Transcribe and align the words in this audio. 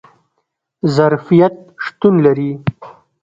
ظرفیت 0.95 1.53
شتون 1.83 2.15
لري 2.25 2.51